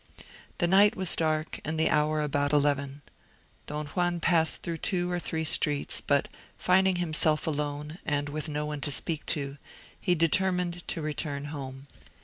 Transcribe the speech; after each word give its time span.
The 0.57 0.67
night 0.67 0.95
was 0.95 1.15
dark, 1.15 1.59
and 1.63 1.79
the 1.79 1.91
hour 1.91 2.23
about 2.23 2.53
eleven. 2.53 3.03
Don 3.67 3.85
Juan 3.85 4.19
passed 4.19 4.63
through 4.63 4.77
two 4.77 5.11
or 5.11 5.19
three 5.19 5.43
streets, 5.43 6.01
but 6.01 6.27
finding 6.57 6.95
himself 6.95 7.45
alone, 7.45 7.99
and 8.03 8.27
with 8.27 8.49
no 8.49 8.65
one 8.65 8.81
to 8.81 8.91
speak 8.91 9.23
to, 9.27 9.57
he 9.99 10.15
determined 10.15 10.87
to 10.87 11.03
return 11.03 11.45
home. 11.53 11.85